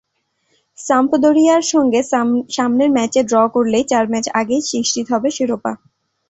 সাম্পদোরিয়ার 0.77 1.63
সঙ্গে 1.73 1.99
সামনের 2.55 2.89
ম্যাচে 2.93 3.21
ড্র 3.23 3.37
করলেই 3.55 3.85
চার 3.91 4.05
ম্যাচ 4.11 4.25
আগেই 4.39 4.61
নিশ্চিত 4.73 5.05
হবে 5.13 5.29
শিরোপা। 5.37 5.71